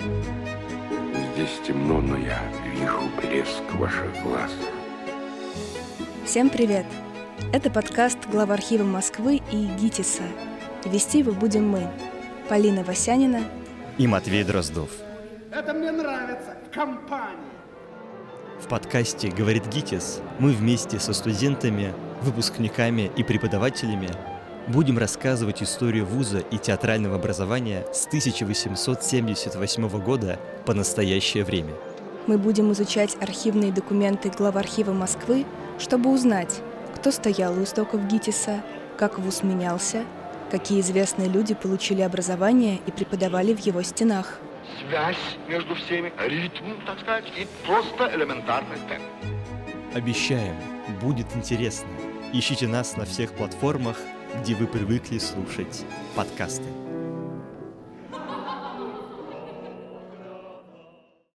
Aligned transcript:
Здесь 0.00 1.60
темно, 1.66 2.00
но 2.00 2.16
я 2.16 2.40
вижу 2.64 3.02
блеск 3.18 3.62
ваших 3.74 4.10
глаз. 4.22 4.50
Всем 6.24 6.48
привет! 6.48 6.86
Это 7.52 7.70
подкаст 7.70 8.18
глава 8.30 8.54
архива 8.54 8.84
Москвы 8.84 9.42
и 9.52 9.66
ГИТИСа. 9.66 10.22
Вести 10.86 11.18
его 11.18 11.32
будем 11.32 11.68
мы, 11.68 11.86
Полина 12.48 12.82
Васянина 12.82 13.42
и 13.98 14.06
Матвей 14.06 14.42
Дроздов. 14.42 14.90
Это 15.52 15.74
мне 15.74 15.90
нравится 15.90 16.56
в 16.66 16.74
компании. 16.74 17.50
В 18.58 18.68
подкасте 18.68 19.28
«Говорит 19.28 19.66
ГИТИС» 19.66 20.20
мы 20.38 20.52
вместе 20.52 20.98
со 20.98 21.12
студентами, 21.12 21.92
выпускниками 22.22 23.10
и 23.16 23.22
преподавателями 23.22 24.08
будем 24.70 24.98
рассказывать 24.98 25.62
историю 25.62 26.06
вуза 26.06 26.38
и 26.38 26.56
театрального 26.56 27.16
образования 27.16 27.84
с 27.92 28.06
1878 28.06 29.88
года 30.02 30.38
по 30.64 30.74
настоящее 30.74 31.44
время. 31.44 31.74
Мы 32.26 32.38
будем 32.38 32.72
изучать 32.72 33.16
архивные 33.20 33.72
документы 33.72 34.30
глава 34.30 34.60
архива 34.60 34.92
Москвы, 34.92 35.44
чтобы 35.78 36.10
узнать, 36.10 36.60
кто 36.94 37.10
стоял 37.10 37.58
у 37.58 37.64
истоков 37.64 38.06
ГИТИСа, 38.06 38.62
как 38.96 39.18
вуз 39.18 39.42
менялся, 39.42 40.04
какие 40.50 40.80
известные 40.80 41.28
люди 41.28 41.54
получили 41.54 42.02
образование 42.02 42.78
и 42.86 42.90
преподавали 42.90 43.54
в 43.54 43.60
его 43.60 43.82
стенах. 43.82 44.38
Связь 44.88 45.16
между 45.48 45.74
всеми, 45.74 46.12
ритм, 46.26 46.80
так 46.86 47.00
сказать, 47.00 47.24
и 47.36 47.46
просто 47.66 48.10
элементарный 48.14 48.76
темп. 48.88 49.02
Обещаем, 49.94 50.54
будет 51.00 51.26
интересно. 51.34 51.88
Ищите 52.32 52.68
нас 52.68 52.96
на 52.96 53.04
всех 53.04 53.32
платформах– 53.32 53.96
где 54.38 54.54
вы 54.54 54.66
привыкли 54.66 55.18
слушать 55.18 55.84
подкасты. 56.14 56.64